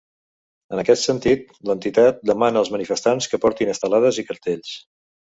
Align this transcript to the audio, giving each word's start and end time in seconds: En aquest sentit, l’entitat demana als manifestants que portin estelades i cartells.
En 0.75 0.79
aquest 0.83 1.03
sentit, 1.09 1.51
l’entitat 1.69 2.23
demana 2.29 2.59
als 2.65 2.71
manifestants 2.75 3.27
que 3.33 3.39
portin 3.43 3.69
estelades 3.75 4.19
i 4.23 4.27
cartells. 4.31 4.73